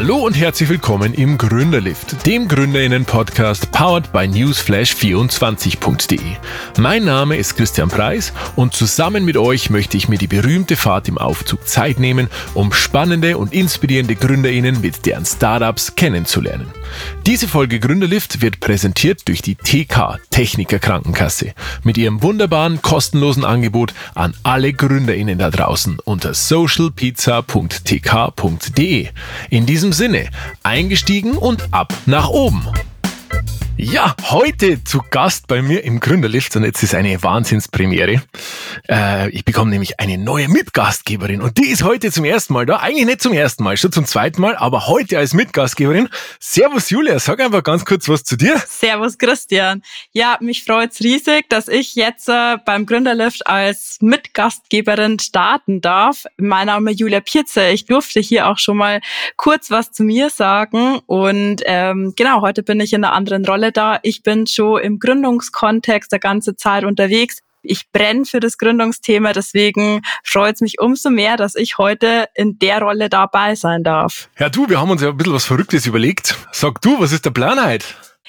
[0.00, 6.36] Hallo und herzlich willkommen im Gründerlift, dem Gründerinnen-Podcast powered by newsflash24.de.
[6.78, 11.08] Mein Name ist Christian Preis und zusammen mit euch möchte ich mir die berühmte Fahrt
[11.08, 16.72] im Aufzug Zeit nehmen, um spannende und inspirierende Gründerinnen mit deren Startups kennenzulernen.
[17.26, 21.52] Diese Folge Gründerlift wird präsentiert durch die TK Techniker Krankenkasse
[21.82, 29.08] mit ihrem wunderbaren kostenlosen Angebot an alle Gründerinnen da draußen unter socialpizza.tk.de.
[29.50, 30.30] In diesem Sinne,
[30.62, 32.66] eingestiegen und ab nach oben.
[33.80, 38.20] Ja, heute zu Gast bei mir im Gründerlift und jetzt ist eine Wahnsinnspremiere.
[38.88, 42.78] Äh, ich bekomme nämlich eine neue Mitgastgeberin und die ist heute zum ersten Mal da.
[42.78, 46.08] Eigentlich nicht zum ersten Mal, schon zum zweiten Mal, aber heute als Mitgastgeberin.
[46.40, 48.60] Servus Julia, sag einfach ganz kurz was zu dir.
[48.66, 49.82] Servus Christian.
[50.10, 56.24] Ja, mich freut's riesig, dass ich jetzt äh, beim Gründerlift als Mitgastgeberin starten darf.
[56.36, 57.68] Mein Name ist Julia Pirze.
[57.68, 59.00] Ich durfte hier auch schon mal
[59.36, 63.67] kurz was zu mir sagen und ähm, genau, heute bin ich in einer anderen Rolle
[63.68, 63.98] alle da.
[64.02, 67.40] Ich bin schon im Gründungskontext der ganze Zeit unterwegs.
[67.62, 72.58] Ich brenne für das Gründungsthema, deswegen freut es mich umso mehr, dass ich heute in
[72.58, 74.28] der Rolle dabei sein darf.
[74.38, 76.36] Ja, du, wir haben uns ja ein bisschen was Verrücktes überlegt.
[76.52, 77.84] Sag du, was ist der Plan heute?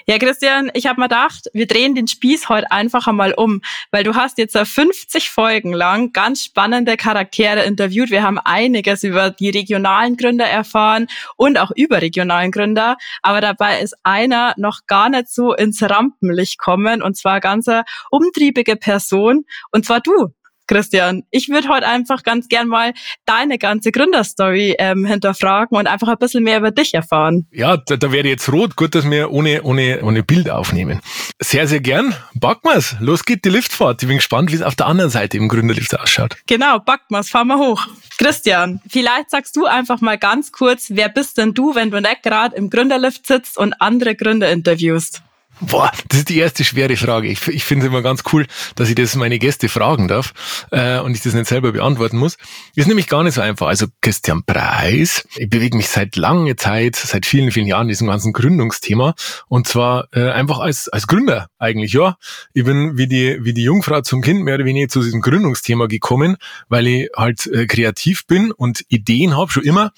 [0.10, 4.04] Ja, Christian, ich habe mir gedacht, wir drehen den Spieß heute einfach einmal um, weil
[4.04, 8.10] du hast jetzt 50 Folgen lang ganz spannende Charaktere interviewt.
[8.10, 11.06] Wir haben einiges über die regionalen Gründer erfahren
[11.38, 17.04] und auch überregionalen Gründer, aber dabei ist einer noch gar nicht so ins Rampenlicht kommen
[17.04, 20.34] und zwar ganz eine umtriebige Person und zwar du.
[20.70, 21.24] Christian.
[21.32, 22.94] Ich würde heute einfach ganz gern mal
[23.26, 27.48] deine ganze Gründerstory ähm, hinterfragen und einfach ein bisschen mehr über dich erfahren.
[27.52, 28.76] Ja, da, da wäre jetzt rot.
[28.76, 31.02] Gut, dass wir ohne, ohne, ohne Bild aufnehmen.
[31.42, 32.14] Sehr, sehr gern.
[32.36, 32.96] Backen wir's.
[33.00, 34.04] Los geht die Liftfahrt.
[34.04, 36.38] Ich bin gespannt, wie es auf der anderen Seite im Gründerlift ausschaut.
[36.46, 37.30] Genau, backen wir's.
[37.30, 37.88] Fahren wir hoch.
[38.20, 42.22] Christian, vielleicht sagst du einfach mal ganz kurz, wer bist denn du, wenn du nicht
[42.22, 45.24] gerade im Gründerlift sitzt und andere Gründer interviewst?
[45.62, 47.28] Boah, das ist die erste schwere Frage.
[47.28, 50.34] Ich, ich finde es immer ganz cool, dass ich das meine Gäste fragen darf
[50.72, 52.38] äh, und ich das nicht selber beantworten muss.
[52.76, 53.68] Ist nämlich gar nicht so einfach.
[53.68, 58.08] Also Christian Preis, ich bewege mich seit langer Zeit, seit vielen, vielen Jahren in diesem
[58.08, 59.16] ganzen Gründungsthema
[59.50, 62.18] und zwar äh, einfach als, als Gründer eigentlich, ja.
[62.54, 65.88] Ich bin wie die, wie die Jungfrau zum Kind mehr oder weniger zu diesem Gründungsthema
[65.88, 66.38] gekommen,
[66.70, 69.92] weil ich halt äh, kreativ bin und Ideen habe, schon immer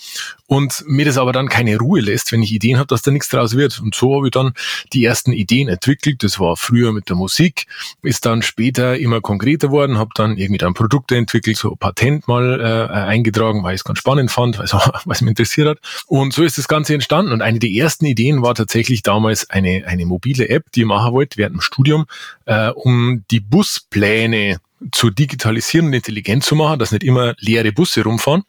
[0.51, 3.29] und mir das aber dann keine Ruhe lässt, wenn ich Ideen habe, dass da nichts
[3.29, 3.79] draus wird.
[3.79, 4.51] Und so habe ich dann
[4.91, 6.23] die ersten Ideen entwickelt.
[6.23, 7.65] Das war früher mit der Musik,
[8.01, 12.59] ist dann später immer konkreter worden, habe dann irgendwie dann Produkte entwickelt, so Patent mal
[12.59, 15.77] äh, eingetragen, weil ich es ganz spannend fand, weil es mich interessiert hat.
[16.07, 17.31] Und so ist das Ganze entstanden.
[17.31, 21.13] Und eine der ersten Ideen war tatsächlich damals eine, eine mobile App, die ich machen
[21.13, 22.05] wollte während dem Studium,
[22.45, 24.59] äh, um die Buspläne
[24.91, 28.43] zu digitalisieren und intelligent zu machen, dass nicht immer leere Busse rumfahren,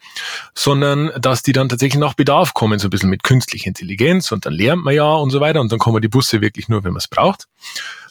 [0.54, 4.46] sondern dass die dann tatsächlich nach Bedarf kommen, so ein bisschen mit künstlicher Intelligenz und
[4.46, 6.92] dann lernt man ja und so weiter und dann kommen die Busse wirklich nur, wenn
[6.92, 7.46] man es braucht.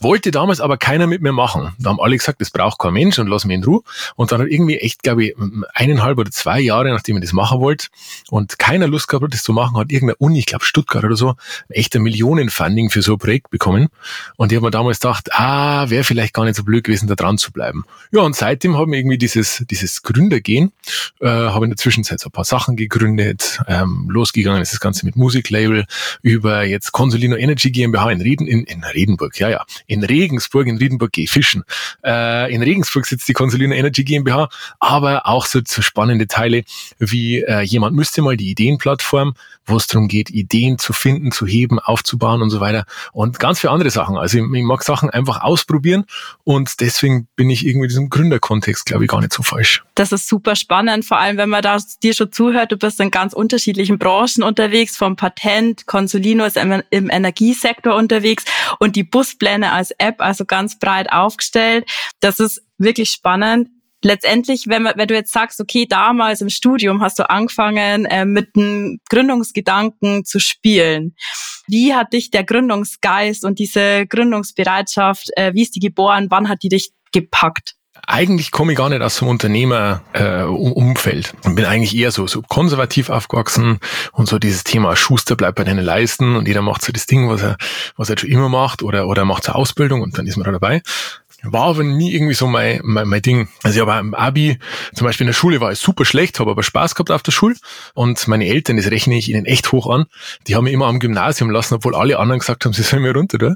[0.02, 1.76] Wollte damals aber keiner mit mir machen.
[1.78, 3.82] Da haben alle gesagt, das braucht kein Mensch und lass mich in Ruhe.
[4.16, 5.36] Und dann hat irgendwie echt, glaube ich,
[5.76, 7.88] eineinhalb oder zwei Jahre, nachdem ich das machen wollte
[8.32, 11.16] und keiner Lust gehabt hat, das zu machen, hat irgendeine Uni, ich glaube Stuttgart oder
[11.16, 11.36] so,
[11.70, 13.90] echt ein Millionenfunding für so ein Projekt bekommen.
[14.38, 17.14] Und ich habe mir damals gedacht, ah, wäre vielleicht gar nicht so blöd gewesen, da
[17.14, 17.86] dran zu bleiben.
[18.12, 20.72] Ja, und seitdem haben wir irgendwie dieses, dieses Gründergehen,
[21.20, 25.06] äh, habe in der Zwischenzeit so ein paar Sachen gegründet, ähm, losgegangen ist das Ganze
[25.06, 25.86] mit Musiklabel
[26.24, 30.78] über jetzt Consolino Energy GmbH in Rieden, in, in Riedenburg, ja, ja, in Regensburg, in
[30.78, 31.64] Riedenburg gehe fischen.
[32.06, 36.64] Äh, in Regensburg sitzt die Consolina Energy GmbH, aber auch so, so spannende Teile
[37.00, 39.34] wie äh, jemand müsste mal die Ideenplattform,
[39.66, 43.60] wo es darum geht, Ideen zu finden, zu heben, aufzubauen und so weiter und ganz
[43.60, 44.18] viele andere Sachen.
[44.18, 46.06] Also ich, ich mag Sachen einfach ausprobieren
[46.44, 49.84] und deswegen bin ich irgendwie in diesem Gründerkontext, glaube ich, gar nicht so falsch.
[49.96, 53.10] Das ist super spannend, vor allem wenn man da dir schon zuhört, du bist in
[53.10, 58.46] ganz unterschiedlichen Branchen unterwegs, vom Patent, Consolino ist im, im Energiesektor unterwegs
[58.78, 61.90] und die Buspläne als App, also ganz breit aufgestellt.
[62.20, 63.70] Das ist wirklich spannend
[64.04, 68.56] letztendlich, wenn, wenn du jetzt sagst, okay, damals im Studium hast du angefangen, äh, mit
[68.56, 71.16] einem Gründungsgedanken zu spielen.
[71.68, 76.64] Wie hat dich der Gründungsgeist und diese Gründungsbereitschaft, äh, wie ist die geboren, wann hat
[76.64, 77.76] die dich gepackt?
[78.14, 82.28] Eigentlich komme ich gar nicht aus so einem Unternehmerumfeld äh, und bin eigentlich eher so,
[82.28, 83.80] so konservativ aufgewachsen
[84.12, 87.30] und so dieses Thema Schuster bleibt bei deinen Leisten und jeder macht so das Ding,
[87.30, 87.56] was er,
[87.96, 90.52] was er schon immer macht oder, oder macht zur Ausbildung und dann ist man da
[90.52, 90.82] dabei.
[91.44, 93.48] War aber nie irgendwie so mein, mein, mein Ding.
[93.64, 94.60] Also ich habe im Abi,
[94.94, 97.32] zum Beispiel in der Schule war ich super schlecht, habe aber Spaß gehabt auf der
[97.32, 97.56] Schule.
[97.94, 100.06] Und meine Eltern, das rechne ich ihnen echt hoch an,
[100.48, 103.14] die haben mich immer am Gymnasium lassen, obwohl alle anderen gesagt haben, sie sollen mir
[103.14, 103.38] runter.
[103.38, 103.56] Da.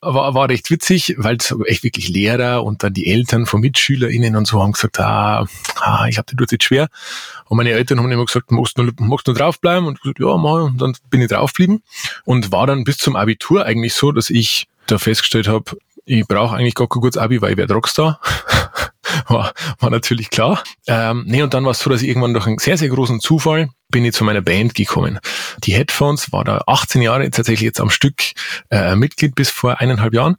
[0.00, 4.46] Aber war recht witzig, weil echt wirklich Lehrer und dann die Eltern von MitschülerInnen und
[4.46, 5.46] so haben gesagt, ah,
[5.80, 6.88] ah ich habe das jetzt schwer.
[7.48, 9.86] Und meine Eltern haben immer gesagt, musst du, musst du draufbleiben?
[9.86, 10.62] Und gesagt, ja, mal.
[10.62, 11.82] Und dann bin ich draufgeblieben.
[12.24, 15.76] Und war dann bis zum Abitur eigentlich so, dass ich da festgestellt habe,
[16.06, 18.20] ich brauche eigentlich gar kein gutes Abi, weil ich werde Rockstar.
[19.28, 20.62] war, war natürlich klar.
[20.86, 23.20] Ähm, nee, und dann war es so, dass ich irgendwann durch einen sehr, sehr großen
[23.20, 25.18] Zufall bin ich zu meiner Band gekommen.
[25.64, 28.16] Die Headphones war da 18 Jahre tatsächlich jetzt am Stück
[28.70, 30.36] äh, Mitglied bis vor eineinhalb Jahren.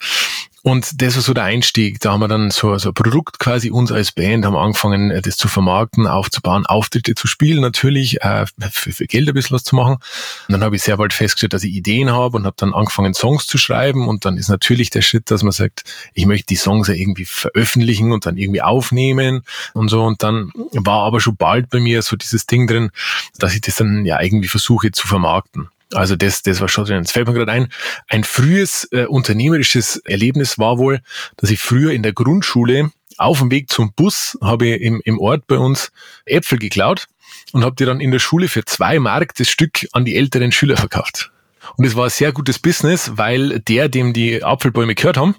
[0.67, 2.01] Und das war so der Einstieg.
[2.01, 5.21] Da haben wir dann so, so ein Produkt quasi uns als Band, haben angefangen, äh,
[5.21, 9.63] das zu vermarkten, aufzubauen, Auftritte zu spielen, natürlich, äh, für, für Geld ein bisschen was
[9.63, 9.93] zu machen.
[9.93, 13.13] Und dann habe ich sehr bald festgestellt, dass ich Ideen habe und habe dann angefangen,
[13.13, 14.09] Songs zu schreiben.
[14.09, 17.23] Und dann ist natürlich der Schritt, dass man sagt, ich möchte die Songs ja irgendwie
[17.23, 19.43] veröffentlichen und dann irgendwie aufnehmen
[19.73, 20.03] und so.
[20.03, 22.91] Und dann war aber schon bald bei mir so dieses Ding drin,
[23.39, 25.69] dass ich das dann ja irgendwie versuche zu vermarkten.
[25.93, 26.97] Also das, das war schon drin.
[26.97, 27.69] Jetzt fällt mir gerade ein,
[28.07, 31.01] ein frühes äh, unternehmerisches Erlebnis war wohl,
[31.37, 35.47] dass ich früher in der Grundschule auf dem Weg zum Bus habe im, im Ort
[35.47, 35.91] bei uns
[36.25, 37.07] Äpfel geklaut
[37.51, 40.51] und habe die dann in der Schule für zwei Mark das Stück an die älteren
[40.51, 41.31] Schüler verkauft.
[41.75, 45.35] Und es war ein sehr gutes Business, weil der, dem die Apfelbäume gehört haben,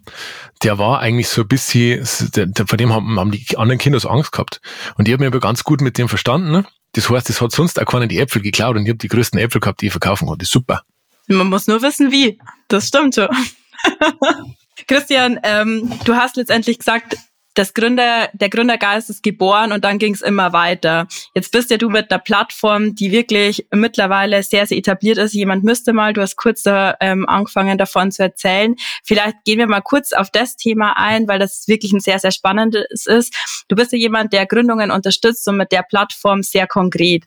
[0.63, 3.99] der war eigentlich so ein bisschen, der, der, vor dem haben, haben die anderen Kinder
[3.99, 4.61] so Angst gehabt.
[4.97, 6.67] Und ich habe mich aber ganz gut mit dem verstanden.
[6.93, 9.39] Das heißt, es hat sonst auch keiner die Äpfel geklaut und ich habe die größten
[9.39, 10.47] Äpfel gehabt, die ich verkaufen konnte.
[10.47, 10.83] Super.
[11.27, 12.39] Man muss nur wissen, wie.
[12.69, 13.29] Das stimmt schon.
[14.87, 17.17] Christian, ähm, du hast letztendlich gesagt,
[17.59, 21.09] das Gründer, der Gründergeist ist geboren und dann ging es immer weiter.
[21.35, 25.35] Jetzt bist ja du mit einer Plattform, die wirklich mittlerweile sehr, sehr etabliert ist.
[25.35, 28.77] Jemand müsste mal, du hast kurz da, ähm, angefangen davon zu erzählen.
[29.03, 32.31] Vielleicht gehen wir mal kurz auf das Thema ein, weil das wirklich ein sehr, sehr
[32.31, 33.35] spannendes ist.
[33.67, 37.25] Du bist ja jemand, der Gründungen unterstützt und mit der Plattform sehr konkret.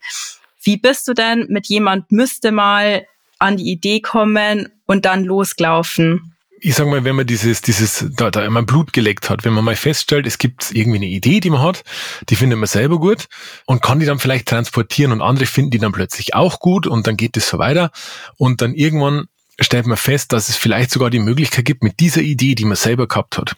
[0.63, 3.05] Wie bist du denn mit jemand müsste mal
[3.37, 6.35] an die Idee kommen und dann losgelaufen?
[6.63, 9.65] Ich sag mal, wenn man dieses, dieses, da, da immer Blut geleckt hat, wenn man
[9.65, 11.83] mal feststellt, es gibt irgendwie eine Idee, die man hat,
[12.29, 13.27] die findet man selber gut
[13.65, 17.07] und kann die dann vielleicht transportieren und andere finden die dann plötzlich auch gut und
[17.07, 17.91] dann geht es so weiter
[18.37, 19.25] und dann irgendwann
[19.59, 22.77] stellt man fest, dass es vielleicht sogar die Möglichkeit gibt, mit dieser Idee, die man
[22.77, 23.55] selber gehabt hat,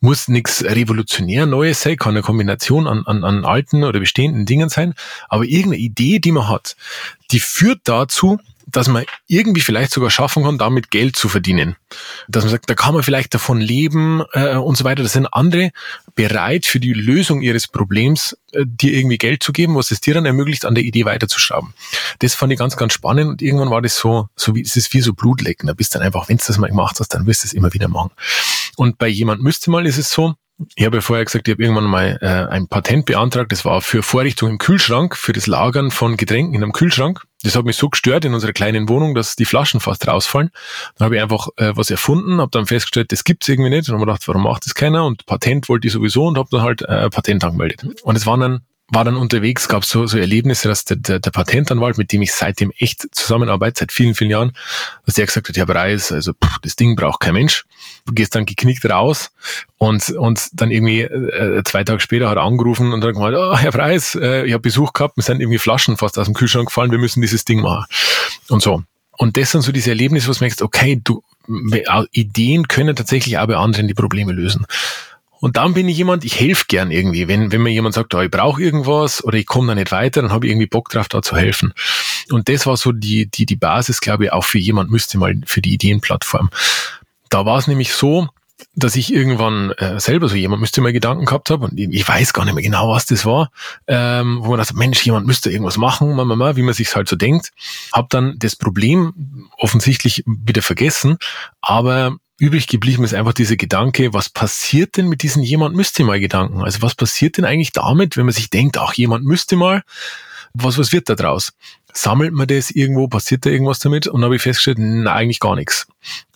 [0.00, 4.68] muss nichts revolutionär Neues sein, kann eine Kombination an, an, an alten oder bestehenden Dingen
[4.68, 4.94] sein,
[5.28, 6.76] aber irgendeine Idee, die man hat,
[7.30, 8.38] die führt dazu,
[8.76, 11.76] dass man irgendwie vielleicht sogar schaffen kann, damit Geld zu verdienen.
[12.28, 15.02] Dass man sagt, da kann man vielleicht davon leben äh, und so weiter.
[15.02, 15.70] Da sind andere
[16.14, 20.14] bereit für die Lösung ihres Problems, äh, dir irgendwie Geld zu geben, was es dir
[20.14, 21.72] dann ermöglicht, an der Idee weiterzuschrauben.
[22.18, 24.92] Das fand ich ganz, ganz spannend und irgendwann war das so, so wie, es ist
[24.92, 25.66] wie so Blutlecken.
[25.66, 27.72] Da bist dann einfach, wenn du das mal gemacht hast, dann wirst du es immer
[27.72, 28.10] wieder machen.
[28.76, 30.34] Und bei jemand müsste mal ist es so,
[30.76, 33.50] ich habe ja vorher gesagt, ich habe irgendwann mal äh, ein Patent beantragt.
[33.50, 37.24] Das war für Vorrichtung im Kühlschrank, für das Lagern von Getränken in einem Kühlschrank.
[37.42, 40.50] Das hat mich so gestört in unserer kleinen Wohnung, dass die Flaschen fast rausfallen.
[40.96, 43.88] Dann habe ich einfach äh, was erfunden, habe dann festgestellt, das gibt's irgendwie nicht.
[43.88, 45.04] Und habe mir gedacht, warum macht das keiner?
[45.04, 47.84] Und Patent wollte ich sowieso und habe dann halt äh, Patent angemeldet.
[48.02, 51.30] Und es waren dann war dann unterwegs, gab so, so Erlebnisse, dass der, der, der
[51.30, 54.52] Patentanwalt, mit dem ich seitdem echt zusammenarbeite, seit vielen, vielen Jahren,
[55.06, 57.64] dass der gesagt hat, Herr Preis, also pff, das Ding braucht kein Mensch.
[58.12, 59.30] Gehst dann geknickt raus
[59.78, 63.56] und, und dann irgendwie äh, zwei Tage später hat er angerufen und dann gemeint, oh,
[63.56, 66.68] Herr Preis, äh, ich habe Besuch gehabt, mir sind irgendwie Flaschen fast aus dem Kühlschrank
[66.68, 67.86] gefallen, wir müssen dieses Ding machen.
[68.50, 68.82] Und so.
[69.16, 71.22] Und das sind so diese Erlebnisse, wo du merkst, okay, du,
[72.12, 74.66] Ideen können tatsächlich auch bei anderen die Probleme lösen.
[75.40, 77.28] Und dann bin ich jemand, ich helfe gern irgendwie.
[77.28, 80.22] Wenn, wenn mir jemand sagt, oh, ich brauche irgendwas oder ich komme da nicht weiter,
[80.22, 81.74] dann habe ich irgendwie Bock drauf, da zu helfen.
[82.30, 85.34] Und das war so die, die, die Basis, glaube ich, auch für jemand müsste mal
[85.44, 86.48] für die Ideenplattform.
[87.34, 88.28] Da war es nämlich so,
[88.76, 92.32] dass ich irgendwann äh, selber so jemand müsste mal Gedanken gehabt habe und ich weiß
[92.32, 93.50] gar nicht mehr genau, was das war,
[93.88, 97.50] ähm, wo man dachte, Mensch, jemand müsste irgendwas machen, wie man sich halt so denkt.
[97.92, 101.18] Hab dann das Problem offensichtlich wieder vergessen,
[101.60, 106.20] aber übrig geblieben ist einfach dieser Gedanke, was passiert denn mit diesen jemand müsste mal
[106.20, 106.62] Gedanken?
[106.62, 109.82] Also was passiert denn eigentlich damit, wenn man sich denkt, ach, jemand müsste mal,
[110.54, 111.52] was, was wird da draus?
[111.92, 114.06] Sammelt man das irgendwo, passiert da irgendwas damit?
[114.06, 115.86] Und habe ich festgestellt, na, eigentlich gar nichts.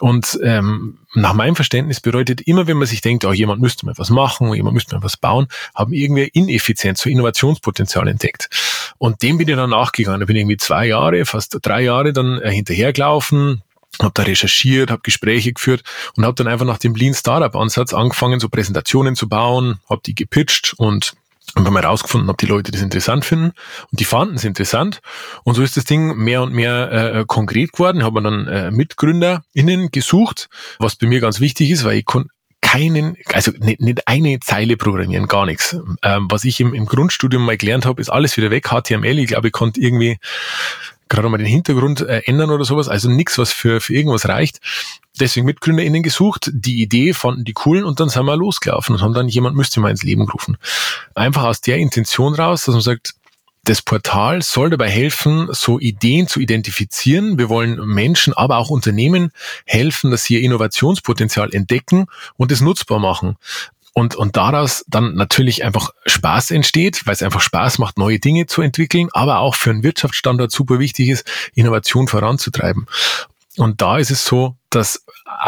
[0.00, 3.94] Und ähm, nach meinem Verständnis bedeutet immer, wenn man sich denkt, oh, jemand müsste mal
[3.96, 8.48] was machen, jemand müsste mal was bauen, haben irgendwie Ineffizienz, so Innovationspotenzial entdeckt.
[8.98, 10.20] Und dem bin ich dann nachgegangen.
[10.20, 13.62] Da bin ich irgendwie zwei Jahre, fast drei Jahre dann äh, hinterhergelaufen,
[14.00, 15.82] habe da recherchiert, habe Gespräche geführt
[16.16, 20.02] und habe dann einfach nach dem Lean Startup Ansatz angefangen, so Präsentationen zu bauen, habe
[20.04, 21.14] die gepitcht und
[21.58, 23.52] und haben herausgefunden, ob die Leute das interessant finden.
[23.90, 25.00] Und die fanden es interessant.
[25.42, 28.04] Und so ist das Ding mehr und mehr äh, konkret geworden.
[28.04, 30.48] Haben dann äh, MitgründerInnen gesucht,
[30.78, 32.28] was bei mir ganz wichtig ist, weil ich kon
[32.60, 35.76] keinen, also nicht, nicht eine Zeile programmieren, gar nichts.
[36.02, 38.68] Ähm, was ich im, im Grundstudium mal gelernt habe, ist alles wieder weg.
[38.68, 40.18] HTML, ich glaube, ich konnte irgendwie
[41.08, 42.88] gerade mal den Hintergrund äh, ändern oder sowas.
[42.88, 44.60] Also nichts, was für, für irgendwas reicht.
[45.20, 49.14] Deswegen MitgründerInnen gesucht, die Idee fanden die coolen und dann sind wir losgelaufen und haben
[49.14, 50.58] dann jemand müsste mal ins Leben gerufen.
[51.18, 53.14] Einfach aus der Intention raus, dass man sagt,
[53.64, 57.38] das Portal soll dabei helfen, so Ideen zu identifizieren.
[57.38, 59.30] Wir wollen Menschen, aber auch Unternehmen
[59.66, 62.06] helfen, dass sie ihr Innovationspotenzial entdecken
[62.36, 63.36] und es nutzbar machen.
[63.92, 68.46] Und, und daraus dann natürlich einfach Spaß entsteht, weil es einfach Spaß macht, neue Dinge
[68.46, 72.86] zu entwickeln, aber auch für einen Wirtschaftsstandort super wichtig ist, Innovation voranzutreiben.
[73.56, 75.04] Und da ist es so, dass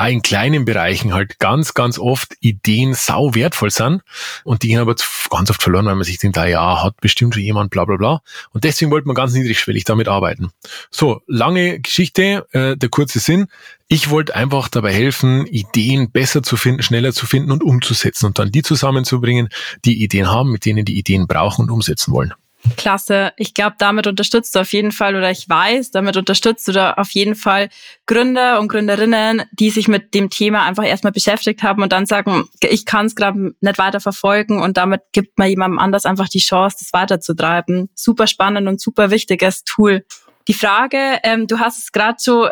[0.09, 4.03] in kleinen Bereichen halt ganz, ganz oft Ideen sau wertvoll sind
[4.45, 4.95] und die gehen aber
[5.31, 7.97] ganz oft verloren, weil man sich denkt, ah ja, hat bestimmt schon jemand, bla bla
[7.97, 8.23] bla.
[8.53, 10.51] Und deswegen wollte man ganz niedrigschwellig damit arbeiten.
[10.91, 13.49] So, lange Geschichte, äh, der kurze Sinn.
[13.89, 18.39] Ich wollte einfach dabei helfen, Ideen besser zu finden, schneller zu finden und umzusetzen und
[18.39, 19.49] dann die zusammenzubringen,
[19.85, 22.33] die Ideen haben, mit denen die Ideen brauchen und umsetzen wollen.
[22.77, 23.33] Klasse.
[23.37, 26.95] Ich glaube, damit unterstützt du auf jeden Fall, oder ich weiß, damit unterstützt du da
[26.95, 27.69] auf jeden Fall
[28.07, 32.49] Gründer und Gründerinnen, die sich mit dem Thema einfach erstmal beschäftigt haben und dann sagen,
[32.61, 36.41] ich kann es gerade nicht weiter verfolgen und damit gibt man jemandem anders einfach die
[36.41, 37.89] Chance, das weiterzutreiben.
[37.95, 40.05] Super spannend und super wichtiges Tool.
[40.49, 42.49] Die Frage, ähm, du hast es gerade so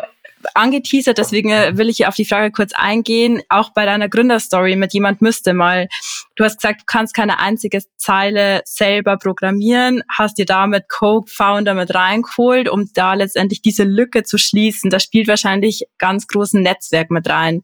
[0.53, 3.41] angeteasert, deswegen äh, will ich hier auf die Frage kurz eingehen.
[3.49, 5.87] Auch bei deiner Gründerstory mit jemand müsste mal.
[6.35, 11.93] Du hast gesagt, du kannst keine einzige Zeile selber programmieren, hast dir damit Co-Founder mit
[11.93, 14.89] reingeholt, um da letztendlich diese Lücke zu schließen.
[14.89, 17.63] Da spielt wahrscheinlich ganz großen Netzwerk mit rein.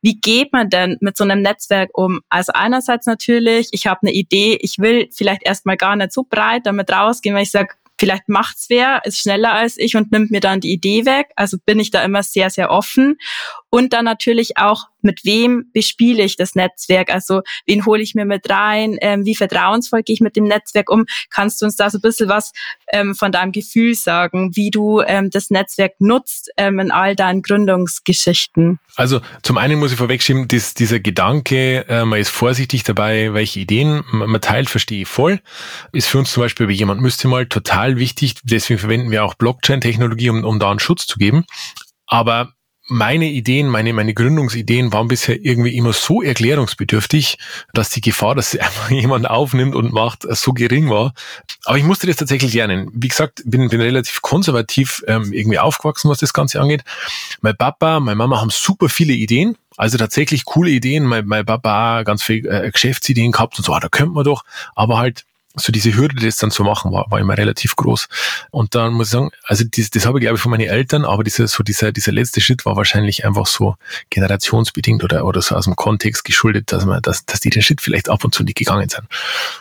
[0.00, 2.20] Wie geht man denn mit so einem Netzwerk um?
[2.28, 6.66] Also einerseits natürlich, ich habe eine Idee, ich will vielleicht erstmal gar nicht so breit
[6.66, 10.40] damit rausgehen, weil ich sage, vielleicht macht's wer, ist schneller als ich und nimmt mir
[10.40, 11.28] dann die Idee weg.
[11.36, 13.16] Also bin ich da immer sehr, sehr offen.
[13.74, 17.12] Und dann natürlich auch, mit wem bespiele ich das Netzwerk?
[17.12, 18.96] Also wen hole ich mir mit rein?
[19.00, 21.06] Ähm, wie vertrauensvoll gehe ich mit dem Netzwerk um?
[21.28, 22.52] Kannst du uns da so ein bisschen was
[22.92, 27.42] ähm, von deinem Gefühl sagen, wie du ähm, das Netzwerk nutzt ähm, in all deinen
[27.42, 28.78] Gründungsgeschichten?
[28.94, 33.58] Also zum einen muss ich vorwegschieben, dies, dieser Gedanke, äh, man ist vorsichtig dabei, welche
[33.58, 35.40] Ideen man teilt, verstehe ich voll.
[35.90, 38.36] Ist für uns zum Beispiel, wie jemand müsste mal total wichtig.
[38.44, 41.44] Deswegen verwenden wir auch Blockchain-Technologie, um, um da einen Schutz zu geben.
[42.06, 42.54] Aber
[42.86, 47.38] meine Ideen, meine, meine Gründungsideen waren bisher irgendwie immer so erklärungsbedürftig,
[47.72, 51.14] dass die Gefahr, dass einfach jemand aufnimmt und macht, so gering war.
[51.64, 52.90] Aber ich musste das tatsächlich lernen.
[52.92, 56.84] Wie gesagt, bin, bin relativ konservativ ähm, irgendwie aufgewachsen, was das Ganze angeht.
[57.40, 59.56] Mein Papa, meine Mama haben super viele Ideen.
[59.76, 61.04] Also tatsächlich coole Ideen.
[61.04, 64.44] Mein, mein Papa ganz viele äh, Geschäftsideen gehabt und so, ah, da könnte man doch.
[64.74, 65.24] Aber halt
[65.56, 68.08] so diese Hürde, das dann zu machen, war, war immer relativ groß.
[68.50, 71.04] Und dann muss ich sagen, also das, das habe ich glaube ich von meinen Eltern,
[71.04, 73.76] aber dieser, so dieser, dieser letzte Schritt war wahrscheinlich einfach so
[74.10, 77.80] generationsbedingt oder, oder so aus dem Kontext geschuldet, dass man, dass, dass die den Schritt
[77.80, 79.04] vielleicht ab und zu nicht gegangen sind.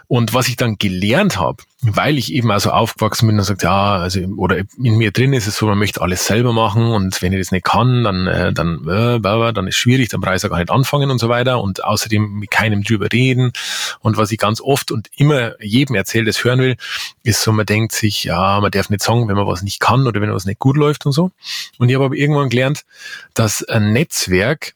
[0.07, 3.97] Und was ich dann gelernt habe, weil ich eben also aufgewachsen bin und sagt, ja,
[3.97, 7.33] also oder in mir drin ist es so, man möchte alles selber machen und wenn
[7.33, 10.57] ich das nicht kann, dann äh, dann äh, dann ist schwierig, dann brauche ich gar
[10.57, 13.51] nicht anfangen und so weiter und außerdem mit keinem drüber reden
[13.99, 16.77] und was ich ganz oft und immer jedem erzähle, das hören will,
[17.23, 20.07] ist so, man denkt sich, ja, man darf nicht sagen, wenn man was nicht kann
[20.07, 21.31] oder wenn was nicht gut läuft und so.
[21.77, 22.85] Und ich habe aber irgendwann gelernt,
[23.33, 24.75] dass ein Netzwerk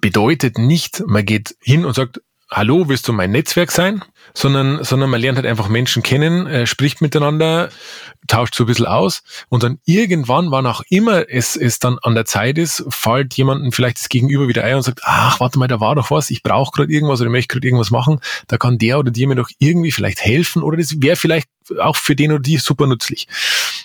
[0.00, 4.02] bedeutet nicht, man geht hin und sagt, hallo, willst du mein Netzwerk sein?
[4.34, 7.70] Sondern, sondern man lernt halt einfach Menschen kennen, äh, spricht miteinander,
[8.28, 12.14] tauscht so ein bisschen aus und dann irgendwann, wann auch immer es, es dann an
[12.14, 15.66] der Zeit ist, fällt jemanden vielleicht das Gegenüber wieder ein und sagt, ach, warte mal,
[15.66, 18.78] da war doch was, ich brauche gerade irgendwas oder möchte gerade irgendwas machen, da kann
[18.78, 22.32] der oder die mir doch irgendwie vielleicht helfen oder das wäre vielleicht auch für den
[22.32, 23.26] oder die super nützlich.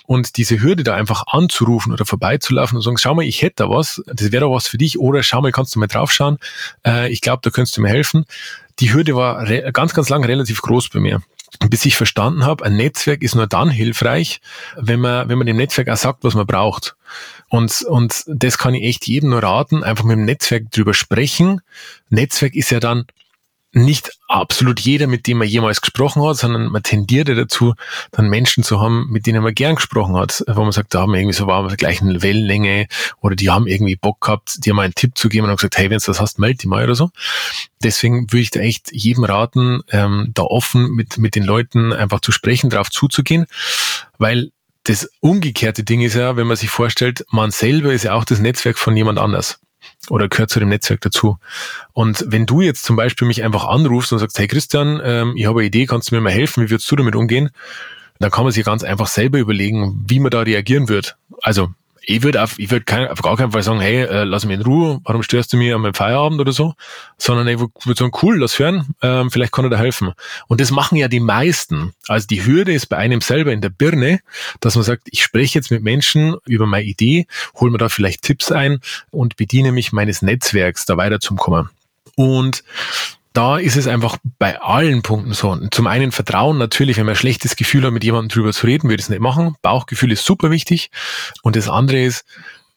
[0.06, 3.70] Und diese Hürde da einfach anzurufen oder vorbeizulaufen und sagen, schau mal, ich hätte da
[3.70, 6.38] was, das wäre doch was für dich oder schau mal, kannst du mal draufschauen,
[6.86, 8.24] äh, ich glaube, da könntest du mir helfen.
[8.78, 11.22] Die Hürde war ganz, ganz lang relativ groß bei mir
[11.70, 14.40] bis ich verstanden habe, ein Netzwerk ist nur dann hilfreich,
[14.76, 16.96] wenn man, wenn man dem Netzwerk auch sagt, was man braucht.
[17.48, 21.60] Und, und das kann ich echt jedem nur raten, einfach mit dem Netzwerk drüber sprechen.
[22.10, 23.06] Netzwerk ist ja dann
[23.76, 27.74] nicht absolut jeder, mit dem man jemals gesprochen hat, sondern man tendiert ja dazu,
[28.10, 31.12] dann Menschen zu haben, mit denen man gern gesprochen hat, wo man sagt, da haben
[31.12, 32.86] wir irgendwie so waren wir der gleichen Wellenlänge
[33.20, 35.90] oder die haben irgendwie Bock gehabt, dir mal einen Tipp zu geben und gesagt, hey,
[35.90, 37.10] wenn du das hast, melde dich mal oder so.
[37.82, 42.20] Deswegen würde ich da echt jedem raten, ähm, da offen mit, mit den Leuten einfach
[42.20, 43.46] zu sprechen, darauf zuzugehen,
[44.16, 44.52] weil
[44.84, 48.38] das umgekehrte Ding ist ja, wenn man sich vorstellt, man selber ist ja auch das
[48.38, 49.60] Netzwerk von jemand anders
[50.08, 51.38] oder gehört zu dem Netzwerk dazu.
[51.92, 55.46] Und wenn du jetzt zum Beispiel mich einfach anrufst und sagst, hey Christian, ähm, ich
[55.46, 57.50] habe eine Idee, kannst du mir mal helfen, wie würdest du damit umgehen?
[58.18, 61.16] Dann kann man sich ganz einfach selber überlegen, wie man da reagieren wird.
[61.42, 61.70] Also
[62.08, 64.62] ich würde auf, ich würde auf gar keinen Fall sagen, hey, äh, lass mich in
[64.62, 66.74] Ruhe, warum störst du mich an meinem Feierabend oder so,
[67.18, 70.12] sondern ich würde sagen, cool, lass hören, ähm, vielleicht kann er da helfen.
[70.46, 71.94] Und das machen ja die meisten.
[72.06, 74.20] Also die Hürde ist bei einem selber in der Birne,
[74.60, 78.22] dass man sagt, ich spreche jetzt mit Menschen über meine Idee, hol mir da vielleicht
[78.22, 78.78] Tipps ein
[79.10, 81.70] und bediene mich meines Netzwerks, da weiter zum Kommen.
[82.14, 82.62] Und
[83.36, 85.54] da ist es einfach bei allen Punkten so.
[85.70, 88.88] Zum einen Vertrauen natürlich, wenn man ein schlechtes Gefühl hat, mit jemandem drüber zu reden,
[88.88, 89.56] würde ich es nicht machen.
[89.60, 90.90] Bauchgefühl ist super wichtig.
[91.42, 92.24] Und das andere ist,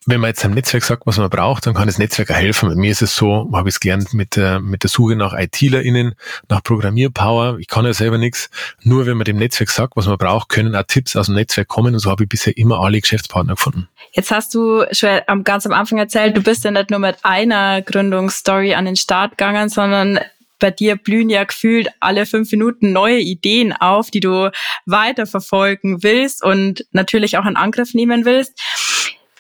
[0.06, 2.70] wenn man jetzt einem Netzwerk sagt, was man braucht, dann kann das Netzwerk auch helfen.
[2.70, 5.34] Bei mir ist es so, habe ich es gelernt mit der, mit der Suche nach
[5.34, 6.16] ITlerInnen,
[6.50, 7.58] nach Programmierpower.
[7.60, 8.50] Ich kann ja selber nichts.
[8.82, 11.68] Nur wenn man dem Netzwerk sagt, was man braucht, können auch Tipps aus dem Netzwerk
[11.68, 11.94] kommen.
[11.94, 13.88] Und so habe ich bisher immer alle Geschäftspartner gefunden.
[14.12, 17.82] Jetzt hast du schon ganz am Anfang erzählt, du bist ja nicht nur mit einer
[17.82, 20.20] Gründungsstory an den Start gegangen, sondern
[20.60, 24.52] bei dir blühen ja gefühlt alle fünf Minuten neue Ideen auf, die du
[24.86, 28.60] weiterverfolgen willst und natürlich auch in Angriff nehmen willst.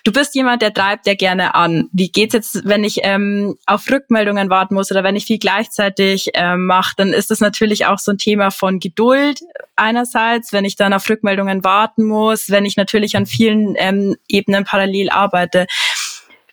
[0.03, 1.89] Du bist jemand, der treibt ja gerne an.
[1.91, 6.29] Wie geht's jetzt, wenn ich ähm, auf Rückmeldungen warten muss oder wenn ich viel gleichzeitig
[6.33, 6.93] ähm, mache?
[6.97, 9.41] Dann ist das natürlich auch so ein Thema von Geduld
[9.75, 14.63] einerseits, wenn ich dann auf Rückmeldungen warten muss, wenn ich natürlich an vielen ähm, Ebenen
[14.63, 15.67] parallel arbeite.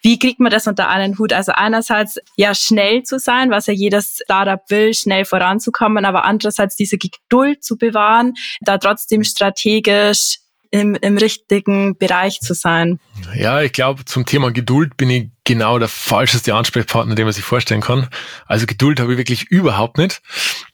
[0.07, 1.33] Wie kriegt man das unter einen Hut?
[1.33, 6.77] Also einerseits ja schnell zu sein, was ja jedes Startup will, schnell voranzukommen, aber andererseits
[6.77, 10.39] diese Geduld zu bewahren, da trotzdem strategisch
[10.71, 13.01] im, im richtigen Bereich zu sein.
[13.35, 17.45] Ja, ich glaube, zum Thema Geduld bin ich genau der falscheste Ansprechpartner, den man sich
[17.45, 18.09] vorstellen kann.
[18.47, 20.23] Also Geduld habe ich wirklich überhaupt nicht.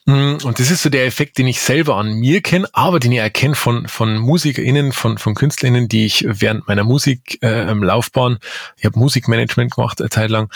[0.05, 3.13] Mm, und das ist so der Effekt, den ich selber an mir kenne, aber den
[3.13, 8.39] ich erkenne von, von MusikerInnen, von, von KünstlerInnen, die ich während meiner Musiklaufbahn, äh,
[8.79, 10.51] ich habe Musikmanagement gemacht eine Zeit lang,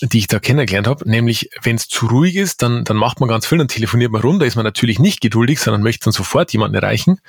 [0.00, 3.28] die ich da kennengelernt habe, nämlich wenn es zu ruhig ist, dann, dann macht man
[3.28, 6.52] ganz viel, dann telefoniert man runter, ist man natürlich nicht geduldig, sondern möchte dann sofort
[6.52, 7.20] jemanden erreichen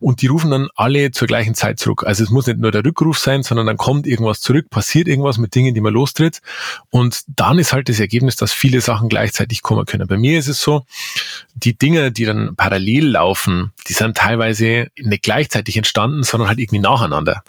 [0.00, 2.04] und die rufen dann alle zur gleichen Zeit zurück.
[2.06, 5.38] Also es muss nicht nur der Rückruf sein, sondern dann kommt irgendwas zurück, passiert irgendwas
[5.38, 6.40] mit Dingen, die man lostritt
[6.88, 10.08] und dann ist halt das Ergebnis, dass viele Sachen gleichzeitig kommen können.
[10.08, 10.86] Bei mir ist es so,
[11.54, 16.78] die Dinge, die dann parallel laufen, die sind teilweise nicht gleichzeitig entstanden, sondern halt irgendwie
[16.78, 17.42] nacheinander.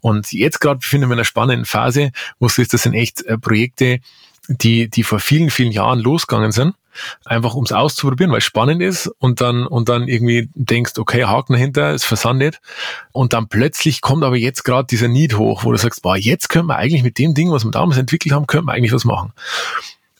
[0.00, 3.22] Und jetzt gerade befinden wir in einer spannenden Phase, wo es ist, das sind echt
[3.22, 3.97] äh, Projekte,
[4.48, 6.74] die, die vor vielen, vielen Jahren losgegangen sind,
[7.24, 11.52] einfach ums auszuprobieren, weil es spannend ist und dann, und dann irgendwie denkst, okay, Haken
[11.52, 12.60] dahinter, es versandet
[13.12, 16.48] und dann plötzlich kommt aber jetzt gerade dieser Need hoch, wo du sagst, boah, jetzt
[16.48, 19.04] können wir eigentlich mit dem Ding, was wir damals entwickelt haben, können wir eigentlich was
[19.04, 19.32] machen.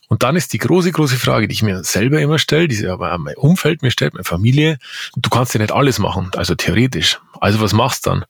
[0.07, 2.89] Und dann ist die große, große Frage, die ich mir selber immer stelle, die sich
[2.89, 4.79] aber mein Umfeld mir stellt, meine Familie,
[5.15, 7.19] du kannst ja nicht alles machen, also theoretisch.
[7.39, 8.25] Also was machst du dann?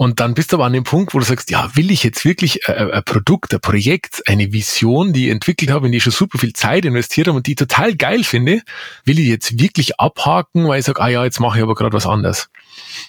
[0.00, 2.24] Und dann bist du aber an dem Punkt, wo du sagst, ja, will ich jetzt
[2.24, 6.04] wirklich ein, ein Produkt, ein Projekt, eine Vision, die ich entwickelt habe, in die ich
[6.04, 8.62] schon super viel Zeit investiert habe und die ich total geil finde,
[9.04, 11.92] will ich jetzt wirklich abhaken, weil ich sage, ah ja, jetzt mache ich aber gerade
[11.94, 12.48] was anderes.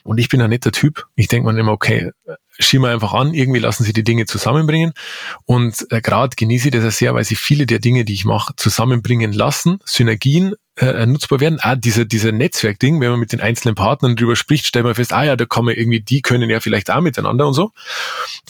[0.04, 1.08] Und ich bin ein netter Typ.
[1.15, 2.12] Ich denke mir immer, okay,
[2.60, 4.94] schieben wir einfach an, irgendwie lassen sie die Dinge zusammenbringen.
[5.46, 8.54] Und äh, gerade genieße ich das sehr, weil sie viele der Dinge, die ich mache,
[8.58, 11.60] zusammenbringen lassen, Synergien äh, nutzbar werden.
[11.62, 15.13] Ah, dieser, dieser Netzwerkding, wenn man mit den einzelnen Partnern drüber spricht, stellt man fest,
[15.13, 17.72] ah ja, da kann man irgendwie, die können ja vielleicht auch miteinander und so.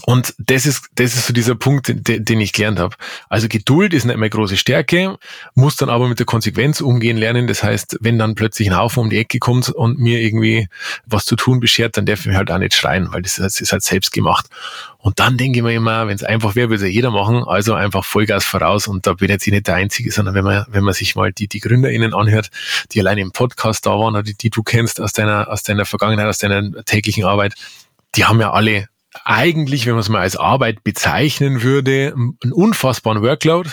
[0.06, 2.96] Und das ist, das ist so dieser Punkt, den, den ich gelernt habe.
[3.30, 5.18] Also Geduld ist nicht mehr große Stärke,
[5.56, 7.48] muss dann aber mit der Konsequenz umgehen lernen.
[7.48, 10.68] Das heißt, wenn dann plötzlich ein Haufen um die Ecke kommt und mir irgendwie
[11.06, 13.72] was zu tun beschert, dann darf ich halt auch nicht schreien, weil das, das ist
[13.72, 14.48] halt selbst gemacht.
[14.98, 17.74] Und dann denke ich mir immer, wenn es einfach wäre, würde ja jeder machen, also
[17.74, 20.84] einfach Vollgas voraus und da bin jetzt ich nicht der Einzige, sondern wenn man, wenn
[20.84, 22.50] man sich mal die, die GründerInnen anhört,
[22.92, 25.86] die allein im Podcast da waren oder die, die du kennst aus deiner, aus deiner
[25.86, 27.56] Vergangenheit, aus deiner täglichen Arbeit,
[28.16, 28.88] die haben ja alle
[29.26, 33.72] eigentlich, wenn man es mal als Arbeit bezeichnen würde, einen unfassbaren Workload,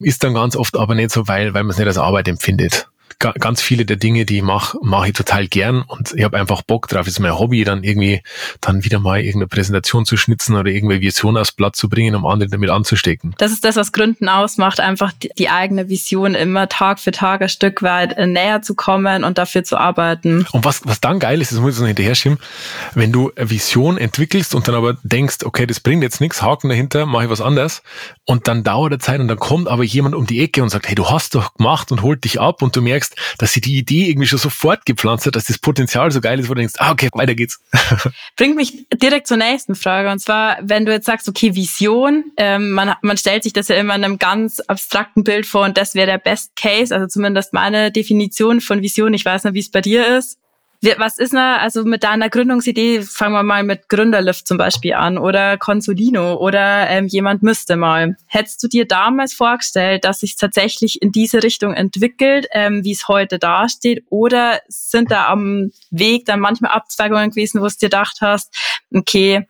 [0.00, 2.88] ist dann ganz oft aber nicht so, weil, weil man es nicht als Arbeit empfindet
[3.30, 6.62] ganz viele der Dinge, die ich mache, mache ich total gern und ich habe einfach
[6.62, 7.06] Bock drauf.
[7.06, 8.22] ist mein Hobby, dann irgendwie
[8.60, 12.26] dann wieder mal irgendeine Präsentation zu schnitzen oder irgendeine Vision aufs Blatt zu bringen, um
[12.26, 13.34] andere damit anzustecken.
[13.38, 17.42] Das ist das, was Gründen ausmacht, einfach die, die eigene Vision immer Tag für Tag
[17.42, 20.46] ein Stück weit äh, näher zu kommen und dafür zu arbeiten.
[20.52, 22.38] Und was, was dann geil ist, das muss ich noch hinterher schieben,
[22.94, 26.68] wenn du eine Vision entwickelst und dann aber denkst, okay, das bringt jetzt nichts, Haken
[26.68, 27.82] dahinter, mache ich was anderes
[28.24, 30.88] und dann dauert der Zeit und dann kommt aber jemand um die Ecke und sagt,
[30.88, 33.60] hey, du hast doch gemacht und holt dich ab und du merkst, merkst, dass sie
[33.60, 36.60] die Idee irgendwie schon sofort gepflanzt hat, dass das Potenzial so geil ist, wo du
[36.60, 37.60] denkst, ah, okay, weiter geht's.
[38.36, 40.10] Bringt mich direkt zur nächsten Frage.
[40.10, 43.76] Und zwar, wenn du jetzt sagst, okay, Vision, ähm, man, man stellt sich das ja
[43.76, 47.52] immer in einem ganz abstrakten Bild vor und das wäre der Best Case, also zumindest
[47.52, 49.14] meine Definition von Vision.
[49.14, 50.38] Ich weiß nicht, wie es bei dir ist.
[50.98, 55.16] Was ist denn, also mit deiner Gründungsidee, fangen wir mal mit Gründerlift zum Beispiel an
[55.16, 58.16] oder Consolino oder ähm, jemand müsste mal.
[58.26, 63.06] Hättest du dir damals vorgestellt, dass sich tatsächlich in diese Richtung entwickelt, ähm, wie es
[63.06, 64.04] heute dasteht?
[64.10, 68.52] Oder sind da am Weg dann manchmal Abzweigungen gewesen, wo du dir gedacht hast,
[68.92, 69.46] okay,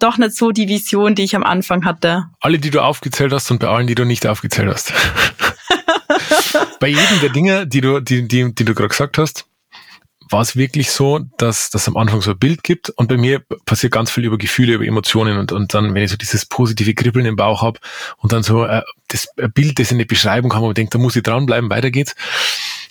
[0.00, 2.24] doch nicht so die Vision, die ich am Anfang hatte.
[2.40, 4.92] Alle, die du aufgezählt hast und bei allen, die du nicht aufgezählt hast.
[6.80, 9.46] bei jedem der Dinge, die du, die, die, die du gerade gesagt hast,
[10.34, 13.40] war es wirklich so, dass das am Anfang so ein Bild gibt und bei mir
[13.66, 16.92] passiert ganz viel über Gefühle, über Emotionen und, und dann, wenn ich so dieses positive
[16.92, 17.78] Kribbeln im Bauch habe
[18.16, 20.98] und dann so äh, das Bild, das in die Beschreibung kann, wo man denkt, da
[20.98, 22.16] muss ich dranbleiben, weiter geht's.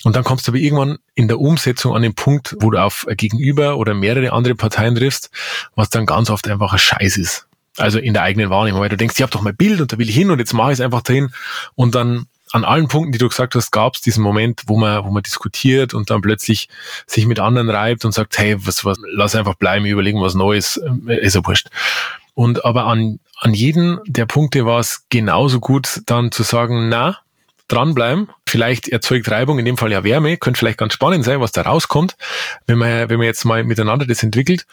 [0.06, 3.06] Und dann kommst du aber irgendwann in der Umsetzung an den Punkt, wo du auf
[3.10, 5.30] Gegenüber oder mehrere andere Parteien triffst,
[5.76, 7.48] was dann ganz oft einfach ein Scheiß ist.
[7.76, 9.98] Also in der eigenen Wahrnehmung, weil du denkst, ich habe doch mal Bild und da
[9.98, 11.34] will ich hin und jetzt mache ich es einfach dahin
[11.76, 15.04] und dann an allen Punkten, die du gesagt hast, gab es diesen Moment, wo man,
[15.04, 16.70] wo man diskutiert und dann plötzlich
[17.08, 20.80] sich mit anderen reibt und sagt, hey, was, was, lass einfach bleiben, überlegen was Neues,
[21.08, 21.70] äh, ist ja wurscht.
[22.36, 27.18] Und aber an, an jeden der Punkte war es genauso gut, dann zu sagen, na,
[27.68, 28.30] dranbleiben.
[28.48, 31.64] Vielleicht erzeugt Reibung, in dem Fall ja Wärme, könnte vielleicht ganz spannend sein, was da
[31.64, 32.16] rauskommt,
[32.68, 34.68] wenn man, wenn man jetzt mal miteinander das entwickelt.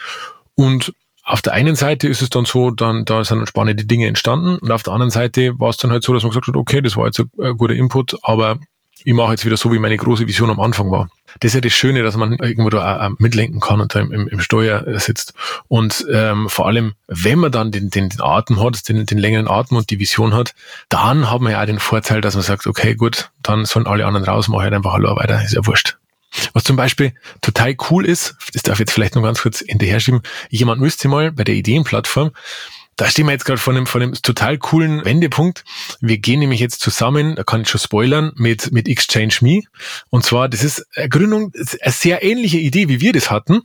[0.54, 0.92] Und
[1.30, 4.70] auf der einen Seite ist es dann so, dann, da sind spannende Dinge entstanden und
[4.72, 6.96] auf der anderen Seite war es dann halt so, dass man gesagt hat, okay, das
[6.96, 8.58] war jetzt ein, guter Input, aber
[9.04, 11.08] ich mache jetzt wieder so, wie meine große Vision am Anfang war.
[11.38, 14.28] Das ist ja das Schöne, dass man irgendwo da auch mitlenken kann und da im,
[14.28, 15.32] im Steuer sitzt.
[15.68, 19.48] Und ähm, vor allem, wenn man dann den, den, den Atem hat, den, den längeren
[19.48, 20.54] Atem und die Vision hat,
[20.88, 24.04] dann hat man ja auch den Vorteil, dass man sagt, okay, gut, dann sollen alle
[24.04, 25.99] anderen raus, mache halt einfach allein weiter, ist ja wurscht.
[26.52, 30.00] Was zum Beispiel total cool ist, das darf ich jetzt vielleicht noch ganz kurz hinterher
[30.00, 32.32] schieben, jemand müsste mal bei der Ideenplattform
[33.00, 35.64] da stehen wir jetzt gerade vor einem, vor einem total coolen Wendepunkt.
[36.02, 39.62] Wir gehen nämlich jetzt zusammen, da kann ich schon spoilern, mit, mit Exchange Me.
[40.10, 43.62] Und zwar, das ist eine Gründung, eine sehr ähnliche Idee, wie wir das hatten.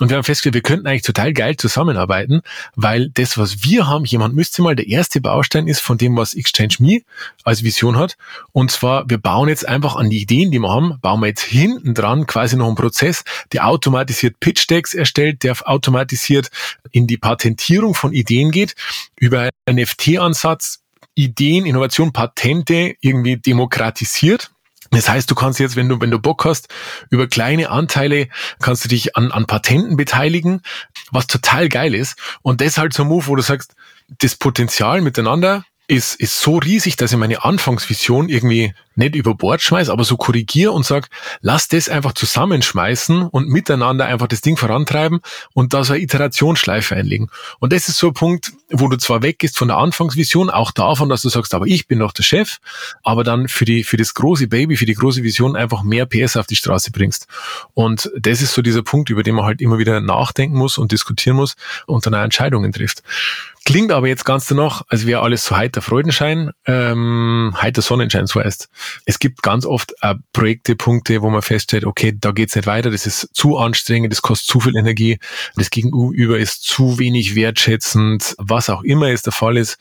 [0.00, 2.42] Und wir haben festgestellt, wir könnten eigentlich total geil zusammenarbeiten,
[2.76, 6.34] weil das, was wir haben, jemand müsste mal der erste Baustein ist von dem, was
[6.34, 7.00] Exchange Me
[7.42, 8.18] als Vision hat.
[8.52, 11.44] Und zwar, wir bauen jetzt einfach an die Ideen, die wir haben, bauen wir jetzt
[11.44, 16.50] hinten dran quasi noch einen Prozess, der automatisiert Pitch Decks erstellt, der automatisiert
[16.90, 18.73] in die Patentierung von Ideen geht
[19.18, 20.80] über NFT-Ansatz
[21.14, 24.50] Ideen, Innovation, Patente irgendwie demokratisiert.
[24.90, 26.68] Das heißt, du kannst jetzt, wenn du, wenn du Bock hast,
[27.10, 28.28] über kleine Anteile
[28.60, 30.62] kannst du dich an, an Patenten beteiligen,
[31.10, 32.16] was total geil ist.
[32.42, 33.74] Und das halt so ein Move, wo du sagst,
[34.18, 39.62] das Potenzial miteinander ist, ist so riesig, dass ich meine Anfangsvision irgendwie nicht über Bord
[39.62, 41.08] schmeiß, aber so korrigiere und sag,
[41.40, 45.20] lass das einfach zusammenschmeißen und miteinander einfach das Ding vorantreiben
[45.52, 47.30] und da so eine Iterationsschleife einlegen.
[47.58, 51.08] Und das ist so ein Punkt, wo du zwar weggehst von der Anfangsvision, auch davon,
[51.08, 52.58] dass du sagst, aber ich bin doch der Chef,
[53.02, 56.36] aber dann für die, für das große Baby, für die große Vision einfach mehr PS
[56.36, 57.26] auf die Straße bringst.
[57.74, 60.92] Und das ist so dieser Punkt, über den man halt immer wieder nachdenken muss und
[60.92, 63.02] diskutieren muss und dann auch Entscheidungen trifft.
[63.66, 68.40] Klingt aber jetzt ganz danach, als wäre alles so heiter Freudenschein, ähm, heiter Sonnenschein, so
[68.40, 68.68] heißt.
[69.04, 72.90] Es gibt ganz oft äh, Projekte, Punkte, wo man feststellt, okay, da geht's nicht weiter,
[72.90, 75.18] das ist zu anstrengend, das kostet zu viel Energie,
[75.56, 79.78] das Gegenüber ist zu wenig wertschätzend, was auch immer es der Fall ist.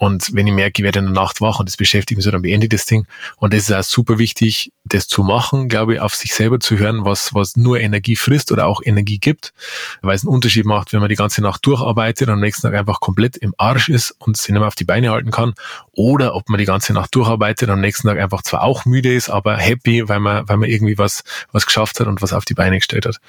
[0.00, 2.30] Und wenn ich merke, ich werde in der Nacht wach und das beschäftigt mich so,
[2.30, 3.06] dann beende ich das Ding.
[3.36, 6.78] Und das ist auch super wichtig, das zu machen, glaube ich, auf sich selber zu
[6.78, 9.52] hören, was, was nur Energie frisst oder auch Energie gibt,
[10.00, 12.74] weil es einen Unterschied macht, wenn man die ganze Nacht durcharbeitet und am nächsten Tag
[12.74, 15.52] einfach komplett im Arsch ist und sich nicht mehr auf die Beine halten kann
[15.92, 19.14] oder ob man die ganze Nacht durcharbeitet und am nächsten Tag einfach zwar auch müde
[19.14, 22.46] ist, aber happy, weil man, weil man irgendwie was, was geschafft hat und was auf
[22.46, 23.20] die Beine gestellt hat.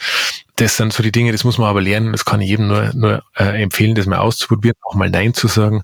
[0.55, 2.13] Das sind so die Dinge, das muss man aber lernen.
[2.13, 5.49] Das kann ich jedem nur, nur äh, empfehlen, das mal auszuprobieren, auch mal Nein zu
[5.49, 5.81] sagen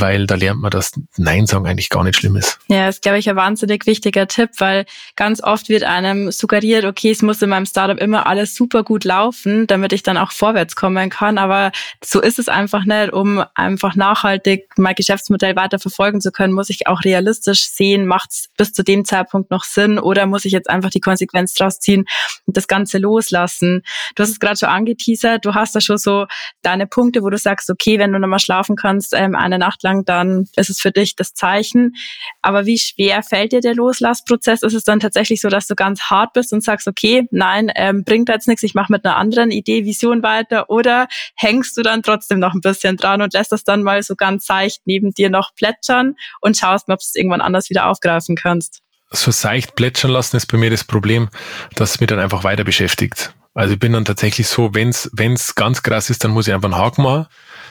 [0.00, 2.58] weil da lernt man, dass Nein sagen eigentlich gar nicht schlimm ist.
[2.68, 4.84] Ja, ist, glaube ich, ein wahnsinnig wichtiger Tipp, weil
[5.16, 9.04] ganz oft wird einem suggeriert, okay, es muss in meinem Startup immer alles super gut
[9.04, 11.38] laufen, damit ich dann auch vorwärts kommen kann.
[11.38, 11.72] Aber
[12.04, 13.12] so ist es einfach nicht.
[13.12, 18.30] Um einfach nachhaltig mein Geschäftsmodell weiter verfolgen zu können, muss ich auch realistisch sehen, macht
[18.30, 21.78] es bis zu dem Zeitpunkt noch Sinn oder muss ich jetzt einfach die Konsequenz draus
[21.78, 22.04] ziehen
[22.44, 23.82] und das Ganze loslassen.
[24.14, 26.26] Du hast es gerade schon angeteasert, du hast da schon so
[26.62, 30.04] deine Punkte, wo du sagst, okay, wenn du nochmal schlafen kannst, ähm, eine Nacht lang,
[30.04, 31.94] dann ist es für dich das Zeichen.
[32.42, 34.62] Aber wie schwer fällt dir der Loslassprozess?
[34.62, 38.02] Ist es dann tatsächlich so, dass du ganz hart bist und sagst, okay, nein, ähm,
[38.04, 40.68] bringt jetzt nichts, ich mache mit einer anderen Idee, Vision weiter?
[40.70, 44.16] Oder hängst du dann trotzdem noch ein bisschen dran und lässt das dann mal so
[44.16, 48.36] ganz seicht neben dir noch plätschern und schaust ob du es irgendwann anders wieder aufgreifen
[48.36, 48.82] kannst?
[49.10, 51.28] So seicht plätschern lassen ist bei mir das Problem,
[51.74, 53.32] dass es mich dann einfach weiter beschäftigt.
[53.56, 56.70] Also ich bin dann tatsächlich so, wenn es ganz krass ist, dann muss ich einfach
[56.70, 57.26] einen Haken machen.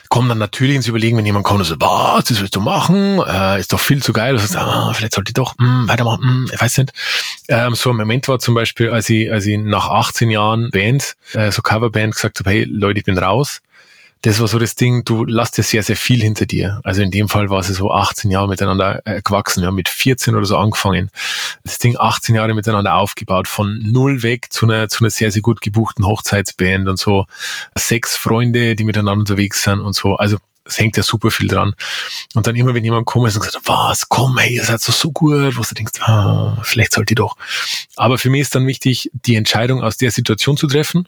[0.09, 3.19] Kommen dann natürlich ins Überlegen, wenn jemand kommt und so, was, das willst du machen,
[3.27, 6.53] äh, ist doch viel zu geil, sagst, ah, vielleicht sollte ich doch mh, weitermachen, mh,
[6.53, 6.93] ich weiß nicht.
[7.49, 11.15] Ähm, so ein Moment war zum Beispiel, als ich, als ich nach 18 Jahren Band,
[11.33, 13.61] äh, so Coverband gesagt habe, hey Leute, ich bin raus,
[14.25, 16.81] das war so das Ding, du lässt dir sehr, sehr viel hinter dir.
[16.83, 19.61] Also in dem Fall war es so 18 Jahre miteinander äh, gewachsen.
[19.61, 21.11] Wir haben mit 14 oder so angefangen.
[21.63, 25.43] Das Ding 18 Jahre miteinander aufgebaut, von null weg zu einer, zu einer sehr, sehr
[25.43, 27.27] gut gebuchten Hochzeitsband und so.
[27.75, 30.15] Sechs Freunde, die miteinander unterwegs sind und so.
[30.15, 31.75] Also es hängt ja super viel dran.
[32.33, 34.91] Und dann immer, wenn jemand kommt ist und sagt, was, komm, hey, ihr seid so,
[34.91, 37.37] so gut, wo du denkst, ah, vielleicht sollte ich doch.
[37.95, 41.07] Aber für mich ist dann wichtig, die Entscheidung aus der Situation zu treffen.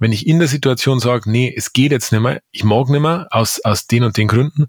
[0.00, 3.00] Wenn ich in der Situation sage, nee, es geht jetzt nicht mehr, ich mag nicht
[3.00, 4.68] mehr, aus, aus den und den Gründen,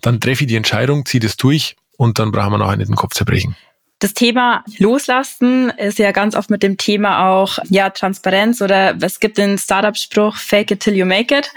[0.00, 2.96] dann treffe ich die Entscheidung, ziehe das durch und dann brauchen wir nachher nicht den
[2.96, 3.54] Kopf zerbrechen.
[4.00, 9.18] Das Thema Loslassen ist ja ganz oft mit dem Thema auch ja Transparenz oder es
[9.20, 11.50] gibt den Startup-Spruch Fake it till you make it.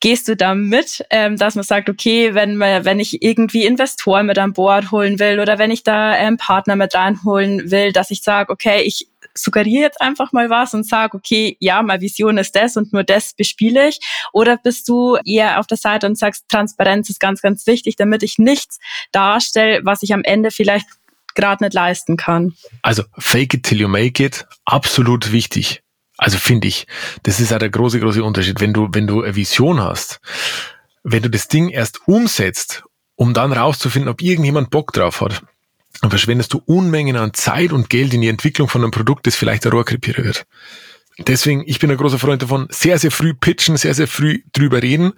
[0.00, 4.26] Gehst du da mit, ähm, dass man sagt, okay, wenn man, wenn ich irgendwie Investoren
[4.26, 8.10] mit an Bord holen will oder wenn ich da ähm, Partner mit reinholen will, dass
[8.10, 12.38] ich sage, okay, ich suggeriere jetzt einfach mal was und sage, okay, ja, meine Vision
[12.38, 14.00] ist das und nur das bespiele ich?
[14.32, 18.22] Oder bist du eher auf der Seite und sagst, Transparenz ist ganz, ganz wichtig, damit
[18.22, 18.78] ich nichts
[19.12, 20.86] darstelle, was ich am Ende vielleicht
[21.34, 22.54] gerade nicht leisten kann.
[22.82, 25.82] Also fake it till you make it, absolut wichtig.
[26.16, 26.86] Also finde ich,
[27.24, 28.60] das ist auch der große, große Unterschied.
[28.60, 30.20] Wenn du, wenn du eine Vision hast,
[31.02, 32.84] wenn du das Ding erst umsetzt,
[33.16, 35.42] um dann rauszufinden, ob irgendjemand Bock drauf hat,
[36.00, 39.36] dann verschwendest du Unmengen an Zeit und Geld in die Entwicklung von einem Produkt, das
[39.36, 40.46] vielleicht ein Rohrkrepierer wird.
[41.18, 44.82] Deswegen, ich bin ein großer Freund davon, sehr, sehr früh pitchen, sehr, sehr früh drüber
[44.82, 45.12] reden,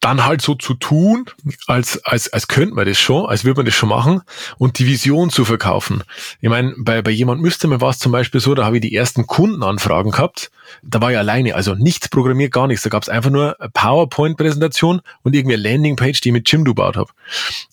[0.00, 1.26] dann halt so zu tun,
[1.68, 4.22] als, als, als könnte man das schon, als würde man das schon machen
[4.58, 6.02] und die Vision zu verkaufen.
[6.40, 8.94] Ich meine, bei, bei jemand müsste man was zum Beispiel so, da habe ich die
[8.94, 10.50] ersten Kundenanfragen gehabt,
[10.82, 13.70] da war ich alleine, also nichts programmiert, gar nichts, da gab es einfach nur eine
[13.70, 17.12] PowerPoint-Präsentation und irgendwie eine Landingpage, die ich mit Jimdo gebaut habe.